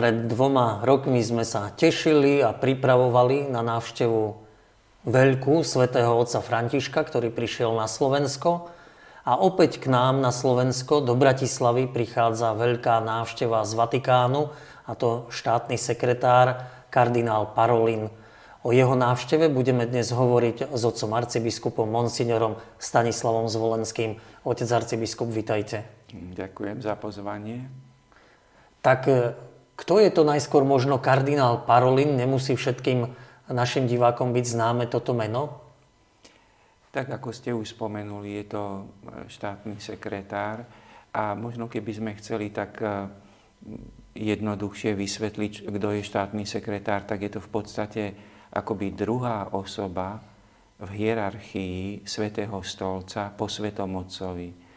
Pred 0.00 0.32
dvoma 0.32 0.80
rokmi 0.80 1.20
sme 1.20 1.44
sa 1.44 1.68
tešili 1.76 2.40
a 2.40 2.56
pripravovali 2.56 3.52
na 3.52 3.60
návštevu 3.60 4.32
veľkú 5.04 5.60
svätého 5.60 6.16
otca 6.16 6.40
Františka, 6.40 7.04
ktorý 7.04 7.28
prišiel 7.28 7.76
na 7.76 7.84
Slovensko. 7.84 8.72
A 9.28 9.36
opäť 9.36 9.76
k 9.76 9.92
nám 9.92 10.24
na 10.24 10.32
Slovensko 10.32 11.04
do 11.04 11.12
Bratislavy 11.12 11.84
prichádza 11.84 12.56
veľká 12.56 13.04
návšteva 13.04 13.60
z 13.68 13.76
Vatikánu, 13.76 14.48
a 14.88 14.96
to 14.96 15.28
štátny 15.28 15.76
sekretár 15.76 16.64
kardinál 16.88 17.52
Parolin. 17.52 18.08
O 18.64 18.72
jeho 18.72 18.96
návšteve 18.96 19.52
budeme 19.52 19.84
dnes 19.84 20.16
hovoriť 20.16 20.72
s 20.72 20.80
otcom 20.80 21.12
arcibiskupom 21.12 21.84
Monsignorom 21.84 22.56
Stanislavom 22.80 23.52
Zvolenským. 23.52 24.16
Otec 24.48 24.68
arcibiskup, 24.72 25.28
vitajte. 25.28 25.84
Ďakujem 26.16 26.80
za 26.80 26.96
pozvanie. 26.96 27.68
Tak 28.80 29.12
kto 29.80 29.96
je 29.96 30.12
to 30.12 30.28
najskôr 30.28 30.60
možno 30.60 31.00
kardinál 31.00 31.64
Parolin? 31.64 32.12
Nemusí 32.12 32.52
všetkým 32.52 33.08
našim 33.48 33.88
divákom 33.88 34.36
byť 34.36 34.44
známe 34.44 34.84
toto 34.92 35.16
meno? 35.16 35.64
Tak 36.92 37.08
ako 37.08 37.30
ste 37.32 37.56
už 37.56 37.78
spomenuli, 37.78 38.42
je 38.42 38.44
to 38.50 38.62
e, 38.62 38.82
štátny 39.30 39.78
sekretár 39.78 40.66
a 41.14 41.38
možno 41.38 41.70
keby 41.70 41.90
sme 41.94 42.10
chceli 42.18 42.50
tak 42.50 42.82
e, 42.82 43.06
jednoduchšie 44.18 44.98
vysvetliť, 44.98 45.70
kto 45.70 45.88
je 45.96 46.02
štátny 46.02 46.42
sekretár, 46.44 47.06
tak 47.06 47.22
je 47.22 47.30
to 47.38 47.40
v 47.40 47.50
podstate 47.50 48.02
akoby 48.50 48.90
druhá 48.90 49.54
osoba 49.54 50.18
v 50.82 50.88
hierarchii 50.90 52.02
Svetého 52.02 52.58
stolca 52.66 53.30
po 53.30 53.46
Svetom 53.46 53.94
Otcovi. 54.02 54.69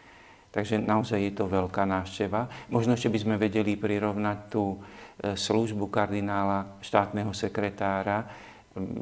Takže 0.54 0.78
naozaj 0.78 1.18
je 1.18 1.34
to 1.34 1.50
veľká 1.50 1.82
návšteva. 1.82 2.70
Možno 2.70 2.94
ešte 2.94 3.10
by 3.10 3.20
sme 3.26 3.36
vedeli 3.42 3.74
prirovnať 3.74 4.38
tú 4.54 4.78
e, 4.78 5.34
službu 5.34 5.90
kardinála 5.90 6.78
štátneho 6.78 7.34
sekretára, 7.34 8.30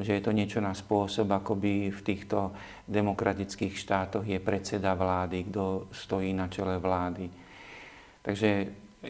že 0.00 0.16
je 0.16 0.22
to 0.24 0.32
niečo 0.32 0.64
na 0.64 0.72
spôsob, 0.72 1.28
ako 1.28 1.56
by 1.60 1.92
v 1.92 2.00
týchto 2.00 2.56
demokratických 2.88 3.76
štátoch 3.76 4.24
je 4.24 4.40
predseda 4.40 4.96
vlády, 4.96 5.52
kto 5.52 5.92
stojí 5.92 6.32
na 6.32 6.48
čele 6.48 6.80
vlády. 6.80 7.28
Takže 8.24 8.50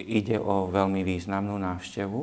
ide 0.03 0.43
o 0.43 0.67
veľmi 0.67 1.07
významnú 1.07 1.55
návštevu. 1.63 2.21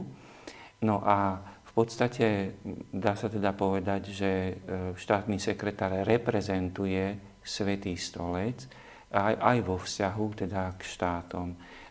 No 0.84 0.96
a 1.00 1.40
v 1.40 1.72
podstate 1.72 2.60
dá 2.92 3.16
sa 3.16 3.32
teda 3.32 3.56
povedať, 3.56 4.12
že 4.12 4.32
e, 4.32 4.54
štátny 5.00 5.40
sekretár 5.40 6.04
reprezentuje 6.04 7.32
Svetý 7.40 7.96
stolec, 7.96 8.68
aj, 9.14 9.34
aj 9.38 9.58
vo 9.66 9.76
vzťahu 9.82 10.26
teda 10.46 10.74
k 10.78 10.82
štátom. 10.86 11.48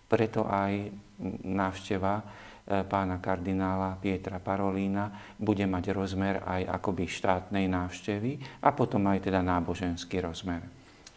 Preto 0.09 0.47
aj 0.47 0.89
návšteva 1.45 2.15
e, 2.19 2.25
pána 2.87 3.19
kardinála 3.19 3.99
Pietra 3.99 4.39
Parolína 4.39 5.37
bude 5.37 5.67
mať 5.67 5.85
rozmer 5.93 6.41
aj 6.47 6.79
akoby 6.79 7.05
štátnej 7.11 7.67
návštevy 7.67 8.63
a 8.63 8.73
potom 8.73 9.05
aj 9.11 9.29
teda 9.29 9.43
náboženský 9.43 10.23
rozmer. 10.23 10.63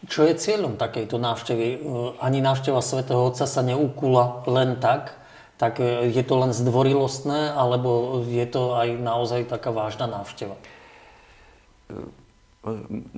Čo 0.02 0.26
je 0.26 0.34
cieľom 0.34 0.74
takejto 0.74 1.16
návštevy? 1.16 1.66
E, 1.70 1.78
ani 2.18 2.42
návšteva 2.42 2.82
svätého 2.82 3.22
Otca 3.22 3.46
sa 3.46 3.62
neukula 3.62 4.42
len 4.50 4.82
tak, 4.82 5.14
tak 5.54 5.78
e, 5.78 6.10
je 6.10 6.22
to 6.26 6.34
len 6.42 6.50
zdvorilostné, 6.50 7.54
alebo 7.54 8.20
je 8.26 8.46
to 8.50 8.74
aj 8.74 8.98
naozaj 8.98 9.46
taká 9.46 9.70
vážna 9.70 10.10
návšteva? 10.10 10.58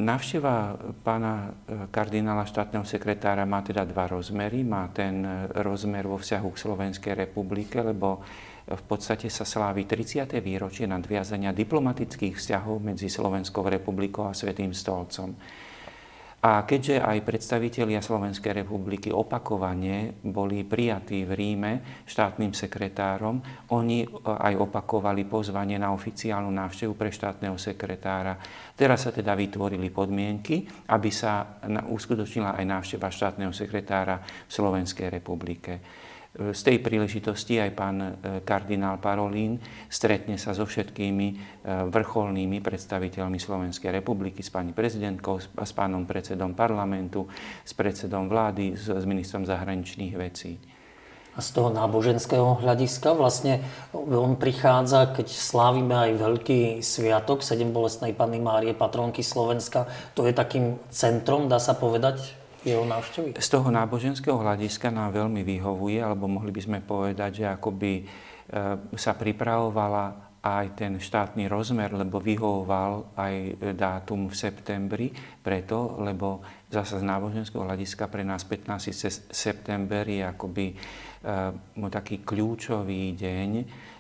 Návšteva 0.01 0.73
pána 1.05 1.53
e, 1.69 1.85
kardinála 1.93 2.49
štátneho 2.49 2.89
sekretára 2.89 3.45
má 3.45 3.61
teda 3.61 3.85
dva 3.85 4.09
rozmery. 4.09 4.65
Má 4.65 4.89
ten 4.89 5.21
e, 5.21 5.53
rozmer 5.61 6.09
vo 6.09 6.17
vzťahu 6.17 6.49
k 6.49 6.61
Slovenskej 6.65 7.13
republike, 7.13 7.77
lebo 7.85 8.25
v 8.65 8.83
podstate 8.89 9.29
sa 9.29 9.45
slávi 9.45 9.85
30. 9.85 10.41
výročie 10.41 10.89
nadviazania 10.89 11.53
diplomatických 11.53 12.41
vzťahov 12.41 12.81
medzi 12.81 13.13
Slovenskou 13.13 13.69
republikou 13.69 14.25
a 14.25 14.33
Svetým 14.33 14.73
stolcom. 14.73 15.37
A 16.45 16.69
keďže 16.69 17.01
aj 17.01 17.25
predstavitelia 17.25 18.05
Slovenskej 18.05 18.53
republiky 18.53 19.09
opakovane 19.09 20.13
boli 20.29 20.61
prijatí 20.69 21.25
v 21.25 21.33
Ríme 21.33 21.73
štátnym 22.05 22.53
sekretárom, 22.53 23.41
oni 23.73 24.05
e, 24.05 24.09
aj 24.29 24.53
opakovali 24.61 25.25
pozvanie 25.25 25.81
na 25.81 25.97
oficiálnu 25.97 26.53
návštevu 26.53 26.93
pre 27.01 27.09
štátneho 27.09 27.57
sekretára. 27.57 28.37
Teraz 28.77 29.09
sa 29.09 29.11
teda 29.17 29.33
vytvorili 29.33 29.89
podmienky, 29.89 30.69
aby 30.93 31.09
sa 31.09 31.65
uskutočnila 31.89 32.61
aj 32.61 32.65
návšteva 32.69 33.09
štátneho 33.09 33.57
sekretára 33.57 34.21
v 34.21 34.53
Slovenskej 34.53 35.09
republike. 35.09 35.81
Z 36.35 36.67
tej 36.67 36.83
príležitosti 36.83 37.63
aj 37.63 37.71
pán 37.79 37.97
e, 38.03 38.11
kardinál 38.43 38.99
Parolín 38.99 39.63
stretne 39.87 40.35
sa 40.35 40.51
so 40.51 40.67
všetkými 40.67 41.27
e, 41.31 41.35
vrcholnými 41.87 42.59
predstaviteľmi 42.59 43.39
Slovenskej 43.39 43.95
republiky, 43.95 44.43
s 44.43 44.51
pani 44.51 44.75
prezidentkou, 44.75 45.39
s 45.39 45.73
pánom 45.79 46.03
predsedom 46.03 46.59
parlamentu, 46.59 47.31
s 47.63 47.71
predsedom 47.79 48.27
vlády, 48.27 48.75
s, 48.75 48.91
ministrom 49.07 49.47
zahraničných 49.47 50.15
vecí. 50.19 50.59
A 51.35 51.43
z 51.43 51.55
toho 51.55 51.71
náboženského 51.71 52.59
hľadiska 52.67 53.15
vlastne 53.15 53.63
on 53.95 54.35
prichádza, 54.35 55.15
keď 55.15 55.31
slávime 55.31 55.95
aj 55.95 56.19
veľký 56.19 56.61
sviatok, 56.83 57.47
sedem 57.47 57.71
bolestnej 57.71 58.11
Panny 58.11 58.43
Márie, 58.43 58.75
patronky 58.75 59.23
Slovenska. 59.23 59.87
To 60.19 60.27
je 60.27 60.35
takým 60.35 60.83
centrom, 60.91 61.47
dá 61.47 61.63
sa 61.63 61.79
povedať, 61.79 62.43
jeho 62.65 62.85
návštevy? 62.89 63.37
Z 63.37 63.49
toho 63.53 63.69
náboženského 63.69 64.41
hľadiska 64.41 64.89
nám 64.89 65.13
veľmi 65.13 65.45
vyhovuje, 65.45 66.01
alebo 66.01 66.27
mohli 66.27 66.51
by 66.51 66.61
sme 66.65 66.79
povedať, 66.81 67.45
že 67.45 67.47
akoby 67.47 67.93
e, 68.01 68.05
sa 68.97 69.13
pripravovala 69.15 70.25
aj 70.45 70.77
ten 70.77 70.93
štátny 71.01 71.49
rozmer, 71.49 71.97
lebo 71.97 72.21
vyhovoval 72.21 73.17
aj 73.17 73.35
dátum 73.73 74.29
v 74.29 74.37
septembri, 74.37 75.09
preto, 75.41 75.97
lebo 76.05 76.45
zase 76.69 77.01
z 77.01 77.05
náboženského 77.05 77.65
hľadiska 77.65 78.13
pre 78.13 78.29
nás 78.29 78.45
15. 78.45 79.33
september 79.33 80.05
je 80.05 80.21
akoby 80.21 80.67
e, 80.69 80.77
taký 81.89 82.21
kľúčový 82.21 83.17
deň, 83.17 83.51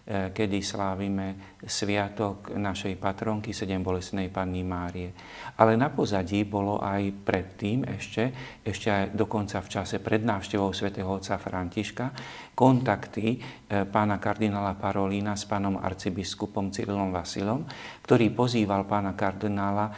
kedy 0.04 0.60
slávime 0.60 1.56
sviatok 1.65 2.53
našej 2.53 3.00
patronky 3.00 3.56
sedem 3.56 3.81
bolesnej 3.81 4.28
Panny 4.28 4.60
Márie. 4.60 5.16
Ale 5.56 5.81
na 5.81 5.88
pozadí 5.88 6.44
bolo 6.44 6.76
aj 6.76 7.25
predtým 7.25 7.88
ešte, 7.88 8.28
ešte 8.60 8.92
aj 8.92 9.04
dokonca 9.16 9.65
v 9.65 9.72
čase 9.72 10.04
pred 10.04 10.20
návštevou 10.20 10.76
svätého 10.76 11.09
otca 11.09 11.41
Františka, 11.41 12.12
kontakty 12.53 13.41
e, 13.41 13.88
pána 13.88 14.20
kardinála 14.20 14.76
Parolína 14.76 15.41
s 15.41 15.48
pánom 15.48 15.81
arcibiskupom 15.81 16.69
Cyrilom 16.69 17.09
Vasilom, 17.09 17.65
ktorý 18.04 18.28
pozýval 18.36 18.84
pána 18.84 19.16
kardinála 19.16 19.88
e, 19.88 19.92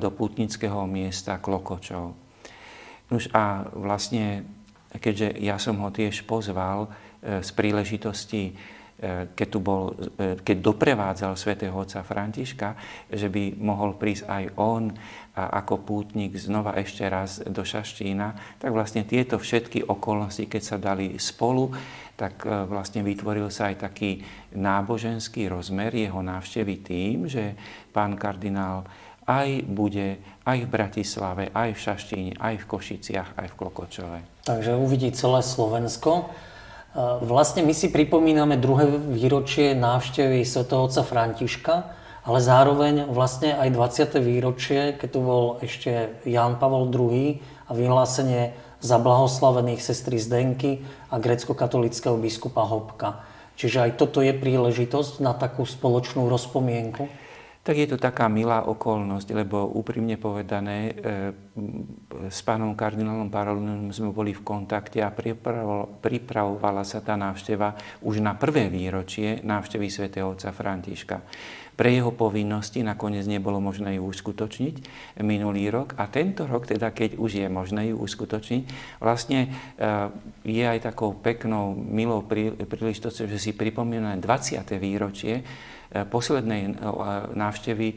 do 0.00 0.08
putnického 0.08 0.88
miesta 0.88 1.36
Klokočov. 1.36 2.16
Už 3.12 3.28
a 3.36 3.68
vlastne, 3.76 4.40
keďže 4.88 5.36
ja 5.36 5.60
som 5.60 5.76
ho 5.84 5.92
tiež 5.92 6.24
pozval 6.24 6.88
z 7.20 7.50
príležitosti 7.52 8.56
E, 8.56 8.79
keď, 9.32 9.48
tu 9.48 9.58
bol, 9.64 9.96
e, 10.20 10.36
keď 10.44 10.56
doprevádzal 10.60 11.32
svätého 11.34 11.72
otca 11.72 12.04
Františka, 12.04 12.76
že 13.08 13.32
by 13.32 13.56
mohol 13.56 13.96
prísť 13.96 14.28
aj 14.28 14.44
on 14.60 14.92
ako 15.30 15.86
pútnik 15.86 16.36
znova 16.36 16.76
ešte 16.76 17.06
raz 17.06 17.40
do 17.40 17.62
Šaštína, 17.64 18.58
tak 18.60 18.74
vlastne 18.74 19.06
tieto 19.06 19.40
všetky 19.40 19.86
okolnosti, 19.88 20.44
keď 20.44 20.62
sa 20.62 20.76
dali 20.76 21.16
spolu, 21.16 21.72
tak 22.20 22.44
e, 22.44 22.68
vlastne 22.68 23.00
vytvoril 23.00 23.48
sa 23.48 23.72
aj 23.72 23.88
taký 23.88 24.20
náboženský 24.52 25.48
rozmer 25.48 25.96
jeho 25.96 26.20
návštevy 26.20 26.74
tým, 26.84 27.16
že 27.24 27.56
pán 27.96 28.20
kardinál 28.20 28.84
aj 29.24 29.64
bude 29.64 30.20
aj 30.42 30.58
v 30.66 30.68
Bratislave, 30.68 31.44
aj 31.54 31.70
v 31.72 31.80
Šaštíne, 31.80 32.32
aj 32.36 32.54
v 32.60 32.68
Košiciach, 32.68 33.38
aj 33.38 33.46
v 33.48 33.56
Klokočove. 33.56 34.18
Takže 34.44 34.74
uvidí 34.74 35.14
celé 35.14 35.40
Slovensko. 35.40 36.28
Vlastne 36.98 37.62
my 37.62 37.70
si 37.70 37.86
pripomíname 37.86 38.58
druhé 38.58 38.90
výročie 38.90 39.78
návštevy 39.78 40.42
Sv. 40.42 40.66
otca 40.74 41.06
Františka, 41.06 41.74
ale 42.26 42.38
zároveň 42.42 43.06
vlastne 43.06 43.54
aj 43.54 43.68
20. 44.10 44.18
výročie, 44.18 44.98
keď 44.98 45.08
tu 45.08 45.20
bol 45.22 45.62
ešte 45.62 46.18
Ján 46.26 46.58
Pavol 46.58 46.90
II 46.90 47.38
a 47.66 47.70
vyhlásenie 47.72 48.58
zablahoslavených 48.82 49.78
sestry 49.78 50.18
Zdenky 50.18 50.82
a 51.14 51.22
grecko-katolického 51.22 52.18
biskupa 52.18 52.66
Hopka. 52.66 53.22
Čiže 53.54 53.86
aj 53.86 53.90
toto 54.00 54.18
je 54.24 54.34
príležitosť 54.34 55.22
na 55.22 55.36
takú 55.36 55.68
spoločnú 55.68 56.26
rozpomienku? 56.26 57.06
Tak 57.60 57.76
je 57.76 57.92
to 57.92 58.00
taká 58.00 58.24
milá 58.32 58.64
okolnosť, 58.64 59.36
lebo 59.36 59.68
úprimne 59.76 60.16
povedané, 60.16 60.78
e, 60.88 60.92
s 62.32 62.40
pánom 62.40 62.72
kardinálom 62.72 63.28
Parolinom 63.28 63.92
sme 63.92 64.16
boli 64.16 64.32
v 64.32 64.40
kontakte 64.40 65.04
a 65.04 65.12
pripravovala 66.00 66.88
sa 66.88 67.04
tá 67.04 67.20
návšteva 67.20 67.76
už 68.00 68.24
na 68.24 68.32
prvé 68.32 68.72
výročie 68.72 69.44
návštevy 69.44 69.92
svätého 69.92 70.32
otca 70.32 70.56
Františka. 70.56 71.20
pre 71.80 71.96
jeho 71.96 72.12
povinnosti 72.12 72.84
nakoniec 72.84 73.24
nebolo 73.24 73.56
možné 73.56 73.96
ju 73.96 74.04
uskutočniť 74.04 74.74
minulý 75.24 75.72
rok. 75.72 75.96
A 75.96 76.12
tento 76.12 76.44
rok, 76.44 76.68
teda 76.68 76.92
keď 76.92 77.16
už 77.16 77.40
je 77.40 77.48
možné 77.48 77.88
ju 77.88 77.96
uskutočniť, 78.04 78.62
vlastne 79.00 79.48
je 80.44 80.60
aj 80.60 80.92
takou 80.92 81.16
peknou, 81.16 81.72
milou 81.72 82.20
príležitosťou, 82.68 83.32
že 83.32 83.40
si 83.40 83.56
pripomíname 83.56 84.20
20. 84.20 84.60
výročie 84.76 85.40
poslednej 85.90 86.78
návštevy 87.34 87.88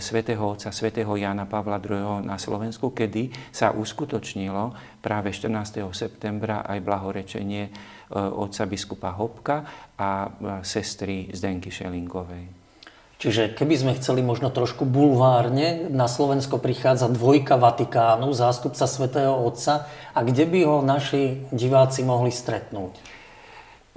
svätého 0.00 0.40
otca, 0.40 0.72
svätého 0.72 1.12
Jana 1.12 1.44
Pavla 1.44 1.76
II. 1.76 2.24
na 2.24 2.40
Slovensku, 2.40 2.96
kedy 2.96 3.52
sa 3.52 3.76
uskutočnilo 3.76 4.72
práve 5.04 5.28
14. 5.28 5.84
septembra 5.92 6.64
aj 6.64 6.80
blahorečenie 6.80 7.68
otca 8.16 8.64
biskupa 8.64 9.12
Hopka 9.12 9.56
a 10.00 10.28
sestry 10.64 11.28
Zdenky 11.32 11.68
Šelingovej. 11.68 12.64
Čiže 13.14 13.56
keby 13.56 13.74
sme 13.78 13.96
chceli 13.96 14.20
možno 14.20 14.52
trošku 14.52 14.84
bulvárne, 14.84 15.88
na 15.88 16.04
Slovensko 16.04 16.60
prichádza 16.60 17.08
dvojka 17.08 17.56
Vatikánu, 17.56 18.32
zástupca 18.36 18.84
svätého 18.84 19.32
Otca, 19.32 19.88
a 20.12 20.20
kde 20.20 20.44
by 20.44 20.60
ho 20.68 20.76
naši 20.84 21.44
diváci 21.48 22.04
mohli 22.04 22.28
stretnúť? 22.28 22.92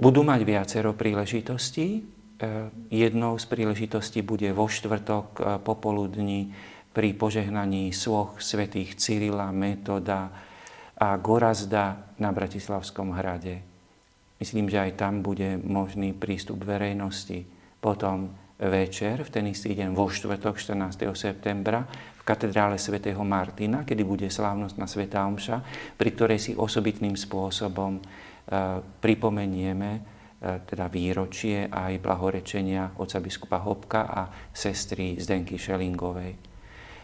Budú 0.00 0.24
mať 0.24 0.40
viacero 0.48 0.96
príležitostí. 0.96 2.17
Eh, 2.38 2.70
jednou 2.94 3.34
z 3.34 3.50
príležitostí 3.50 4.22
bude 4.22 4.46
vo 4.54 4.70
štvrtok 4.70 5.26
eh, 5.34 5.44
popoludní 5.58 6.54
pri 6.94 7.10
požehnaní 7.10 7.90
svoch 7.90 8.38
svätých 8.38 8.94
Cyrila, 8.94 9.50
Metoda 9.50 10.30
a 10.94 11.18
Gorazda 11.18 12.14
na 12.22 12.30
Bratislavskom 12.30 13.10
hrade. 13.10 13.58
Myslím, 14.38 14.70
že 14.70 14.78
aj 14.78 15.02
tam 15.02 15.18
bude 15.18 15.58
možný 15.58 16.14
prístup 16.14 16.62
verejnosti. 16.62 17.42
Potom 17.82 18.30
večer, 18.54 19.26
v 19.26 19.30
ten 19.34 19.50
istý 19.50 19.74
deň 19.74 19.90
vo 19.90 20.06
štvrtok 20.06 20.62
14. 20.62 21.10
septembra 21.18 21.90
v 21.90 22.22
katedrále 22.22 22.78
svätého 22.78 23.18
Martina, 23.26 23.82
kedy 23.82 24.02
bude 24.06 24.30
slávnosť 24.30 24.78
na 24.78 24.86
Sveta 24.86 25.26
Omša, 25.26 25.58
pri 25.98 26.10
ktorej 26.14 26.38
si 26.38 26.52
osobitným 26.54 27.18
spôsobom 27.18 27.98
uh, 27.98 28.82
pripomenieme 29.02 30.17
teda 30.38 30.86
výročie 30.86 31.66
aj 31.66 31.98
blahorečenia 31.98 32.94
oca 33.02 33.18
biskupa 33.18 33.58
Hopka 33.58 34.06
a 34.06 34.22
sestry 34.54 35.18
Zdenky 35.18 35.58
Šelingovej. 35.58 36.38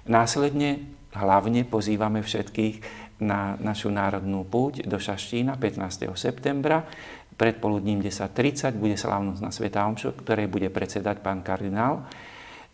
Následne 0.07 0.95
hlavne 1.15 1.67
pozývame 1.67 2.23
všetkých 2.23 3.05
na 3.23 3.55
našu 3.59 3.91
národnú 3.91 4.43
púť 4.47 4.87
do 4.87 4.99
Šaštína 4.99 5.59
15. 5.59 6.11
septembra. 6.19 6.87
Predpoludním 7.35 7.99
10.30 7.99 8.79
bude 8.79 8.95
slávnosť 8.95 9.41
na 9.43 9.51
Sveta 9.51 9.83
Omšu, 9.87 10.15
ktorej 10.23 10.47
bude 10.47 10.71
predsedať 10.71 11.19
pán 11.19 11.43
kardinál. 11.43 12.07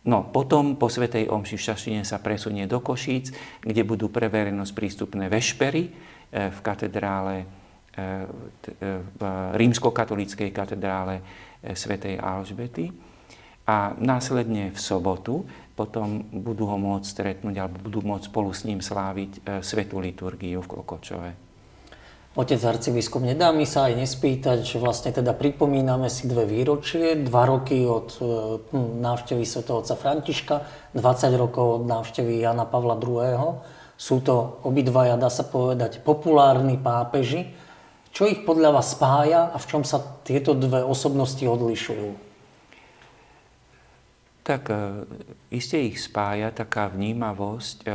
No, 0.01 0.33
potom 0.33 0.81
po 0.81 0.89
Svetej 0.89 1.29
Omši 1.29 1.57
v 1.61 1.67
Šaštíne 1.73 2.03
sa 2.09 2.25
presunie 2.25 2.65
do 2.65 2.81
Košíc, 2.81 3.33
kde 3.61 3.85
budú 3.85 4.09
pre 4.09 4.33
verejnosť 4.33 4.73
prístupné 4.73 5.29
vešpery 5.29 5.83
e, 5.85 5.91
v 6.49 6.59
katedrále 6.65 7.60
v 7.97 9.23
rímskokatolíckej 9.55 10.51
katedrále 10.55 11.21
eh, 11.21 11.75
svätej 11.75 12.19
Alžbety. 12.19 12.91
A 13.71 13.95
následne 14.03 14.75
v 14.75 14.79
sobotu 14.79 15.47
potom 15.79 16.27
budú 16.35 16.67
ho 16.67 16.75
môcť 16.75 17.07
stretnúť 17.07 17.55
alebo 17.57 17.79
budú 17.87 18.03
môcť 18.03 18.27
spolu 18.27 18.51
s 18.51 18.67
ním 18.67 18.83
sláviť 18.83 19.63
svetú 19.63 20.03
liturgiu 20.03 20.59
v 20.59 20.71
Klokočove. 20.75 21.51
Otec 22.31 22.63
arcibiskup, 22.63 23.27
nedá 23.27 23.51
mi 23.51 23.67
sa 23.67 23.91
aj 23.91 24.07
nespýtať, 24.07 24.63
že 24.63 24.79
vlastne 24.79 25.11
teda 25.11 25.35
pripomíname 25.35 26.07
si 26.07 26.31
dve 26.31 26.47
výročie, 26.47 27.19
dva 27.27 27.43
roky 27.43 27.83
od 27.83 28.07
hm, 28.71 29.03
návštevy 29.03 29.43
svätého 29.43 29.83
otca 29.83 29.99
Františka, 29.99 30.57
20 30.95 31.35
rokov 31.35 31.83
od 31.83 31.85
návštevy 31.91 32.39
Jana 32.39 32.71
Pavla 32.71 32.95
II. 33.03 33.59
Sú 33.99 34.23
to 34.23 34.63
obidvaja, 34.63 35.19
dá 35.19 35.27
sa 35.27 35.43
povedať, 35.43 36.07
populárni 36.07 36.79
pápeži, 36.79 37.51
čo 38.11 38.27
ich 38.27 38.43
podľa 38.43 38.75
vás 38.75 38.99
spája 38.99 39.55
a 39.55 39.57
v 39.57 39.69
čom 39.71 39.83
sa 39.87 40.03
tieto 40.27 40.53
dve 40.59 40.83
osobnosti 40.83 41.43
odlišujú? 41.47 42.31
Tak 44.43 44.63
e, 44.67 44.77
iste 45.55 45.79
ich 45.79 46.03
spája 46.03 46.51
taká 46.51 46.91
vnímavosť 46.91 47.77
e, 47.87 47.91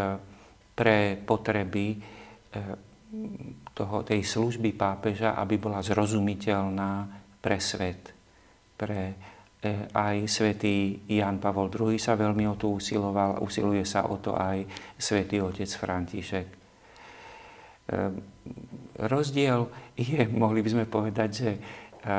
pre 0.71 1.19
potreby 1.19 1.85
e, 1.91 1.97
toho, 3.75 4.07
tej 4.07 4.23
služby 4.23 4.71
pápeža, 4.71 5.35
aby 5.35 5.59
bola 5.59 5.83
zrozumiteľná 5.83 6.91
pre 7.43 7.59
svet. 7.59 8.15
Pre 8.75 9.01
aj 9.95 10.29
svätý 10.29 11.01
Jan 11.09 11.41
Pavol 11.41 11.73
II 11.73 11.97
sa 11.97 12.13
veľmi 12.13 12.45
o 12.45 12.53
to 12.53 12.77
usiloval, 12.77 13.41
usiluje 13.41 13.81
sa 13.81 14.05
o 14.05 14.21
to 14.21 14.37
aj 14.37 14.61
svätý 14.93 15.41
otec 15.41 15.65
František. 15.65 16.47
Rozdiel 18.95 19.67
je, 19.99 20.23
mohli 20.43 20.63
by 20.63 20.69
sme 20.71 20.85
povedať, 20.87 21.29
že 21.31 21.49
e, 21.51 21.59
e, 21.59 22.15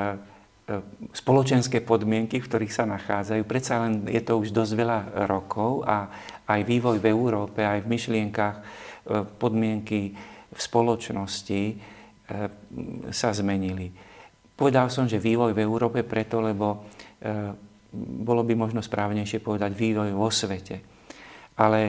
spoločenské 1.17 1.81
podmienky, 1.81 2.41
v 2.41 2.49
ktorých 2.49 2.73
sa 2.73 2.85
nachádzajú, 2.85 3.43
predsa 3.49 3.81
len 3.81 4.05
je 4.09 4.21
to 4.21 4.37
už 4.37 4.53
dosť 4.53 4.73
veľa 4.77 4.99
rokov 5.25 5.89
a 5.89 6.09
aj 6.47 6.61
vývoj 6.63 7.01
v 7.01 7.07
Európe, 7.09 7.65
aj 7.65 7.85
v 7.85 7.91
myšlienkach, 7.91 8.57
e, 8.57 8.63
podmienky 9.41 10.13
v 10.53 10.61
spoločnosti 10.61 11.63
sa 13.15 13.31
zmenili. 13.31 13.87
Povedal 14.59 14.91
som, 14.91 15.07
že 15.07 15.23
vývoj 15.23 15.55
v 15.55 15.63
Európe 15.63 16.03
preto, 16.03 16.43
lebo 16.43 16.91
bolo 17.95 18.43
by 18.43 18.59
možno 18.59 18.83
správnejšie 18.83 19.39
povedať 19.39 19.71
vývoj 19.71 20.11
vo 20.11 20.27
svete. 20.27 20.83
Ale 21.55 21.81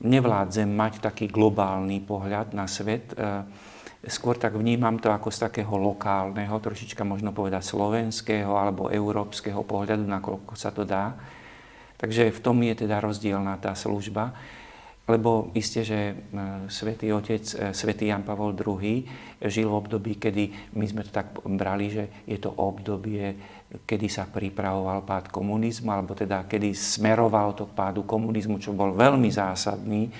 nevládzem 0.00 0.68
mať 0.68 1.04
taký 1.04 1.28
globálny 1.28 2.00
pohľad 2.02 2.56
na 2.56 2.64
svet, 2.64 3.12
Skôr 3.98 4.38
tak 4.38 4.54
vnímam 4.54 4.94
to 5.02 5.10
ako 5.10 5.26
z 5.34 5.50
takého 5.50 5.74
lokálneho, 5.74 6.54
trošička 6.62 7.02
možno 7.02 7.34
povedať 7.34 7.66
slovenského 7.66 8.54
alebo 8.54 8.94
európskeho 8.94 9.66
pohľadu, 9.66 10.06
nakoľko 10.06 10.54
sa 10.54 10.70
to 10.70 10.86
dá. 10.86 11.18
Takže 11.98 12.30
v 12.30 12.38
tom 12.38 12.62
je 12.62 12.86
teda 12.86 13.02
rozdielná 13.02 13.58
tá 13.58 13.74
služba, 13.74 14.30
lebo 15.08 15.50
isté, 15.56 15.82
že 15.82 15.98
e, 16.12 16.14
svätý 16.68 17.08
Otec, 17.10 17.40
e, 17.40 17.72
svätý 17.72 18.12
Jan 18.12 18.22
Pavol 18.22 18.52
II 18.52 19.02
žil 19.48 19.66
v 19.66 19.78
období, 19.80 20.20
kedy 20.20 20.76
my 20.76 20.84
sme 20.84 21.02
to 21.02 21.10
tak 21.10 21.32
brali, 21.42 21.88
že 21.88 22.04
je 22.28 22.36
to 22.36 22.52
obdobie, 22.52 23.32
kedy 23.88 24.06
sa 24.12 24.28
pripravoval 24.28 25.08
pád 25.08 25.32
komunizmu, 25.32 25.88
alebo 25.88 26.12
teda 26.12 26.44
kedy 26.44 26.76
smeroval 26.76 27.56
to 27.56 27.72
k 27.72 27.76
pádu 27.76 28.04
komunizmu, 28.04 28.60
čo 28.60 28.76
bol 28.76 28.92
veľmi 28.92 29.32
zásadný 29.32 30.12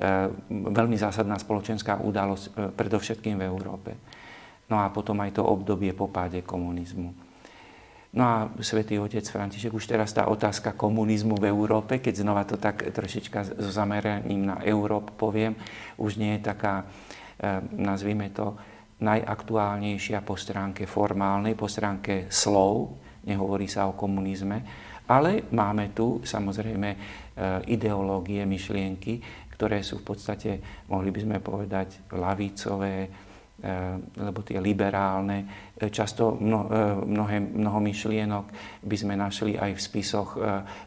E, 0.00 0.32
veľmi 0.48 0.96
zásadná 0.96 1.36
spoločenská 1.36 2.00
udalosť, 2.00 2.72
predovšetkým 2.72 3.36
v 3.36 3.44
Európe. 3.44 3.92
No 4.72 4.80
a 4.80 4.88
potom 4.88 5.20
aj 5.20 5.36
to 5.36 5.44
obdobie 5.44 5.92
po 5.92 6.08
páde 6.08 6.40
komunizmu. 6.40 7.29
No 8.10 8.22
a 8.26 8.36
svätý 8.58 8.98
otec 8.98 9.22
František, 9.22 9.70
už 9.70 9.86
teraz 9.86 10.10
tá 10.10 10.26
otázka 10.26 10.74
komunizmu 10.74 11.38
v 11.38 11.46
Európe, 11.46 12.02
keď 12.02 12.26
znova 12.26 12.42
to 12.42 12.58
tak 12.58 12.90
trošička 12.90 13.62
so 13.62 13.70
zameraním 13.70 14.50
na 14.50 14.56
Európu 14.66 15.14
poviem, 15.14 15.54
už 15.94 16.18
nie 16.18 16.34
je 16.38 16.50
taká, 16.50 16.82
e, 16.82 16.84
nazvime 17.78 18.34
to, 18.34 18.58
najaktuálnejšia 19.00 20.20
po 20.20 20.36
stránke 20.36 20.84
formálnej, 20.84 21.56
po 21.56 21.70
stránke 21.70 22.28
slov, 22.28 23.00
nehovorí 23.24 23.64
sa 23.64 23.88
o 23.88 23.96
komunizme, 23.96 24.60
ale 25.08 25.48
máme 25.56 25.96
tu 25.96 26.20
samozrejme 26.20 26.88
ideológie, 27.66 28.44
myšlienky, 28.44 29.48
ktoré 29.56 29.84
sú 29.84 30.00
v 30.00 30.12
podstate, 30.12 30.50
mohli 30.88 31.12
by 31.12 31.20
sme 31.20 31.36
povedať, 31.40 32.08
lavicové, 32.16 33.04
eh, 33.04 33.29
lebo 34.16 34.40
tie 34.40 34.58
liberálne. 34.62 35.72
Eh, 35.76 35.92
často 35.92 36.36
mno, 36.36 36.60
eh, 36.66 36.96
mnohé, 36.96 37.36
mnoho 37.40 37.80
myšlienok 37.80 38.46
by 38.84 38.96
sme 38.96 39.14
našli 39.16 39.56
aj 39.56 39.76
v 39.76 39.80
spisoch 39.80 40.30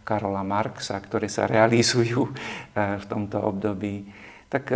Karola 0.02 0.42
Marxa, 0.42 0.98
ktoré 0.98 1.30
sa 1.30 1.46
realizujú 1.46 2.30
v 2.74 3.06
tomto 3.06 3.38
období. 3.42 4.06
Tak 4.50 4.70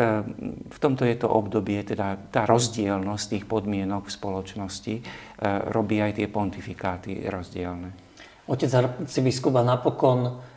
v 0.74 0.78
tomto 0.82 1.06
je 1.06 1.18
to 1.22 1.30
obdobie, 1.30 1.86
teda 1.86 2.34
tá 2.34 2.50
rozdielnosť 2.50 3.26
tých 3.30 3.46
podmienok 3.46 4.10
v 4.10 4.16
spoločnosti 4.18 4.96
robí 5.70 6.02
aj 6.02 6.18
tie 6.18 6.26
pontifikáty 6.26 7.30
rozdielne. 7.30 7.94
Otec 8.50 8.72
arcibiskup 8.74 9.54
a 9.62 9.64
napokon 9.64 10.42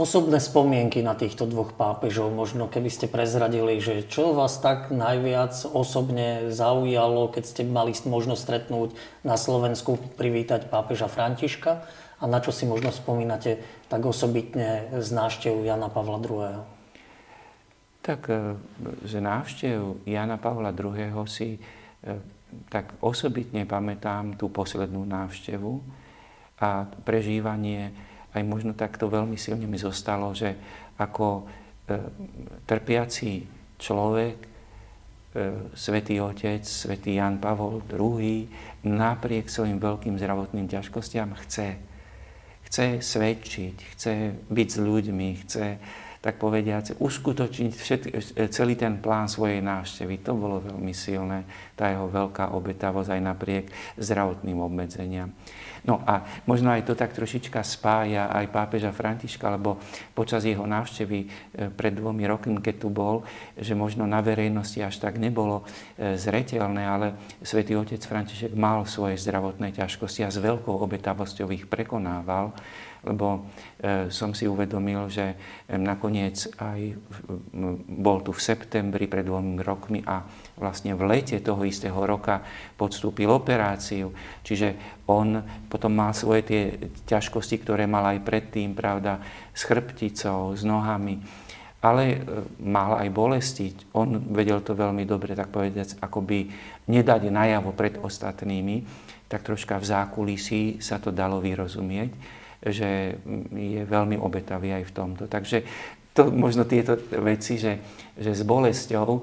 osobné 0.00 0.40
spomienky 0.40 1.04
na 1.04 1.12
týchto 1.12 1.44
dvoch 1.44 1.76
pápežov, 1.76 2.32
možno 2.32 2.64
keby 2.64 2.88
ste 2.88 3.12
prezradili, 3.12 3.76
že 3.76 4.08
čo 4.08 4.32
vás 4.32 4.56
tak 4.56 4.88
najviac 4.88 5.52
osobne 5.76 6.48
zaujalo, 6.48 7.28
keď 7.28 7.44
ste 7.44 7.62
mali 7.68 7.92
možnosť 7.92 8.40
stretnúť 8.40 8.96
na 9.20 9.36
Slovensku, 9.36 10.00
privítať 10.16 10.72
pápeža 10.72 11.12
Františka 11.12 11.84
a 12.20 12.24
na 12.24 12.40
čo 12.40 12.56
si 12.56 12.64
možno 12.64 12.88
spomínate 12.88 13.60
tak 13.92 14.00
osobitne 14.04 14.96
z 14.96 15.08
návštevu 15.12 15.60
Jana 15.60 15.92
Pavla 15.92 16.16
II. 16.24 16.80
Tak, 18.00 18.20
eh, 18.32 18.56
že 19.04 19.20
návštev 19.20 20.08
Jana 20.08 20.40
Pavla 20.40 20.72
II. 20.72 21.20
si 21.28 21.60
eh, 21.60 22.16
tak 22.72 22.96
osobitne 23.04 23.68
pamätám 23.68 24.40
tú 24.40 24.48
poslednú 24.48 25.04
návštevu 25.04 25.72
a 26.60 26.88
prežívanie 27.04 28.09
aj 28.34 28.42
možno 28.46 28.72
takto 28.78 29.10
veľmi 29.10 29.34
silne 29.34 29.66
mi 29.66 29.78
zostalo, 29.78 30.30
že 30.30 30.54
ako 30.98 31.26
e, 31.40 31.42
trpiaci 32.64 33.42
človek, 33.80 34.36
e, 34.38 34.48
svätý 35.74 36.22
Otec, 36.22 36.62
svätý 36.62 37.18
Jan 37.18 37.42
Pavol 37.42 37.82
II, 37.90 38.46
napriek 38.86 39.50
svojim 39.50 39.82
veľkým 39.82 40.14
zdravotným 40.20 40.70
ťažkostiam 40.70 41.34
chce. 41.46 41.80
Chce 42.70 43.02
svedčiť, 43.02 43.76
chce 43.96 44.12
byť 44.46 44.68
s 44.70 44.78
ľuďmi, 44.78 45.28
chce 45.42 45.66
tak 46.20 46.36
povediať, 46.36 47.00
uskutočniť 47.00 47.72
všetky, 47.72 48.10
celý 48.52 48.76
ten 48.76 49.00
plán 49.00 49.24
svojej 49.24 49.64
návštevy. 49.64 50.20
To 50.20 50.36
bolo 50.36 50.60
veľmi 50.60 50.92
silné, 50.92 51.48
tá 51.72 51.88
jeho 51.88 52.12
veľká 52.12 52.52
obetavosť 52.52 53.16
aj 53.16 53.20
napriek 53.24 53.64
zdravotným 53.96 54.60
obmedzeniam. 54.60 55.32
No 55.80 56.04
a 56.04 56.28
možno 56.44 56.68
aj 56.68 56.84
to 56.84 56.92
tak 56.92 57.16
trošička 57.16 57.64
spája 57.64 58.28
aj 58.28 58.52
pápeža 58.52 58.92
Františka, 58.92 59.48
lebo 59.48 59.80
počas 60.12 60.44
jeho 60.44 60.68
návštevy 60.68 61.18
e, 61.24 61.26
pred 61.72 61.96
dvomi 61.96 62.28
rokmi, 62.28 62.60
keď 62.60 62.76
tu 62.84 62.92
bol, 62.92 63.24
že 63.56 63.72
možno 63.72 64.04
na 64.04 64.20
verejnosti 64.20 64.76
až 64.84 65.00
tak 65.00 65.16
nebolo 65.16 65.64
e, 65.96 66.20
zretelné, 66.20 66.84
ale 66.84 67.16
svätý 67.40 67.80
otec 67.80 68.00
František 68.04 68.52
mal 68.52 68.84
svoje 68.84 69.16
zdravotné 69.16 69.72
ťažkosti 69.72 70.28
a 70.28 70.32
s 70.32 70.36
veľkou 70.36 70.76
obetavosťou 70.84 71.48
ich 71.56 71.64
prekonával 71.64 72.52
lebo 73.04 73.48
e, 73.80 74.12
som 74.12 74.36
si 74.36 74.44
uvedomil, 74.44 75.08
že 75.08 75.36
nakoniec 75.72 76.52
aj 76.60 76.80
bol 77.88 78.20
tu 78.20 78.36
v 78.36 78.40
septembri 78.40 79.08
pred 79.08 79.24
dvomi 79.24 79.56
rokmi 79.64 80.04
a 80.04 80.20
vlastne 80.60 80.92
v 80.92 81.08
lete 81.08 81.40
toho 81.40 81.64
istého 81.64 81.96
roka 81.96 82.44
podstúpil 82.76 83.28
operáciu. 83.32 84.12
Čiže 84.44 85.00
on 85.08 85.40
potom 85.72 85.96
mal 85.96 86.12
svoje 86.12 86.42
tie 86.44 86.62
ťažkosti, 87.08 87.56
ktoré 87.64 87.88
mal 87.88 88.04
aj 88.12 88.20
predtým, 88.20 88.76
pravda, 88.76 89.24
s 89.56 89.64
chrbticou, 89.64 90.52
s 90.52 90.62
nohami 90.64 91.48
ale 91.80 92.04
e, 92.12 92.18
mal 92.60 93.00
aj 93.00 93.08
bolesti. 93.08 93.72
On 93.96 94.20
vedel 94.36 94.60
to 94.60 94.76
veľmi 94.76 95.08
dobre, 95.08 95.32
tak 95.32 95.48
povedať, 95.48 95.96
akoby 95.96 96.52
nedať 96.92 97.32
najavo 97.32 97.72
pred 97.72 97.96
ostatnými, 97.96 98.84
tak 99.32 99.48
troška 99.48 99.80
v 99.80 99.88
zákulisí 99.88 100.62
sa 100.84 101.00
to 101.00 101.08
dalo 101.08 101.40
vyrozumieť 101.40 102.40
že 102.60 103.16
je 103.56 103.82
veľmi 103.88 104.20
obetavý 104.20 104.76
aj 104.76 104.84
v 104.88 104.94
tomto. 104.94 105.24
Takže 105.26 105.64
to 106.12 106.28
možno 106.28 106.68
tieto 106.68 107.00
veci, 107.22 107.56
že, 107.56 107.80
že 108.18 108.36
s 108.36 108.42
bolesťou 108.44 109.08
e, 109.16 109.20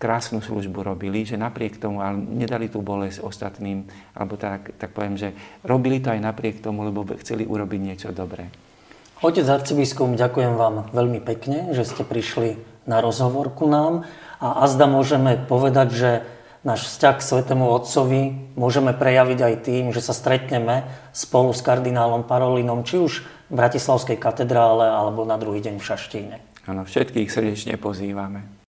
krásnu 0.00 0.40
službu 0.40 0.80
robili, 0.80 1.28
že 1.28 1.36
napriek 1.36 1.76
tomu, 1.76 2.00
ale 2.00 2.16
nedali 2.16 2.72
tú 2.72 2.80
bolesť 2.80 3.20
ostatným, 3.20 3.84
alebo 4.16 4.40
tak, 4.40 4.72
tak 4.80 4.96
poviem, 4.96 5.20
že 5.20 5.36
robili 5.66 6.00
to 6.00 6.14
aj 6.14 6.20
napriek 6.22 6.64
tomu, 6.64 6.88
lebo 6.88 7.04
chceli 7.20 7.44
urobiť 7.44 7.80
niečo 7.82 8.08
dobré. 8.14 8.48
Otec 9.22 9.46
arcibiskup, 9.46 10.18
ďakujem 10.18 10.58
vám 10.58 10.90
veľmi 10.90 11.22
pekne, 11.22 11.70
že 11.70 11.86
ste 11.86 12.02
prišli 12.02 12.58
na 12.90 12.98
rozhovor 12.98 13.54
ku 13.54 13.70
nám 13.70 14.02
a 14.42 14.66
azda 14.66 14.90
môžeme 14.90 15.38
povedať, 15.46 15.88
že 15.94 16.10
náš 16.62 16.86
vzťah 16.88 17.14
k 17.18 17.26
Svetému 17.26 17.66
Otcovi 17.66 18.54
môžeme 18.54 18.94
prejaviť 18.94 19.38
aj 19.42 19.54
tým, 19.66 19.84
že 19.90 20.02
sa 20.02 20.14
stretneme 20.14 20.86
spolu 21.10 21.50
s 21.50 21.60
kardinálom 21.62 22.26
Parolinom, 22.26 22.86
či 22.86 23.02
už 23.02 23.12
v 23.50 23.54
Bratislavskej 23.54 24.16
katedrále 24.16 24.88
alebo 24.88 25.26
na 25.26 25.36
druhý 25.36 25.60
deň 25.60 25.82
v 25.82 25.84
Šaštíne. 25.84 26.36
Áno, 26.70 26.86
všetkých 26.86 27.28
srdečne 27.28 27.74
pozývame. 27.74 28.61